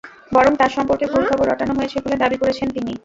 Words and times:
বরং 0.31 0.51
তাঁর 0.55 0.71
সম্পর্কে 0.77 1.05
ভুল 1.11 1.23
খবর 1.29 1.45
রটানো 1.47 1.73
হয়েছে 1.75 1.97
বলে 2.03 2.15
দাবি 2.23 2.37
করেছেন 2.41 2.67
তিনি। 2.75 2.91